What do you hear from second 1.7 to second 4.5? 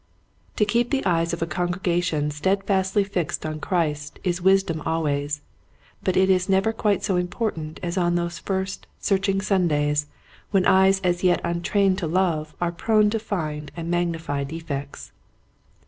gregation steadfastly fixed on Christ is